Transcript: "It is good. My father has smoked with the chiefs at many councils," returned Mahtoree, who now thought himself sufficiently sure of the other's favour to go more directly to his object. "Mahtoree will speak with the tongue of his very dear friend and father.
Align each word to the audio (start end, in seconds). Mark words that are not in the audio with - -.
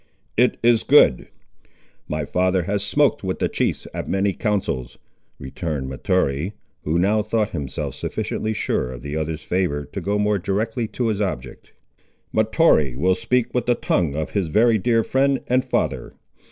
"It 0.35 0.57
is 0.63 0.81
good. 0.81 1.27
My 2.07 2.25
father 2.25 2.63
has 2.63 2.81
smoked 2.83 3.23
with 3.23 3.37
the 3.37 3.47
chiefs 3.47 3.85
at 3.93 4.09
many 4.09 4.33
councils," 4.33 4.97
returned 5.37 5.89
Mahtoree, 5.89 6.53
who 6.83 6.97
now 6.97 7.21
thought 7.21 7.51
himself 7.51 7.93
sufficiently 7.93 8.51
sure 8.51 8.91
of 8.91 9.03
the 9.03 9.15
other's 9.15 9.43
favour 9.43 9.85
to 9.85 10.01
go 10.01 10.17
more 10.17 10.39
directly 10.39 10.87
to 10.87 11.09
his 11.09 11.21
object. 11.21 11.73
"Mahtoree 12.33 12.95
will 12.95 13.13
speak 13.13 13.53
with 13.53 13.67
the 13.67 13.75
tongue 13.75 14.15
of 14.15 14.31
his 14.31 14.47
very 14.47 14.79
dear 14.79 15.03
friend 15.03 15.41
and 15.45 15.63
father. 15.63 16.15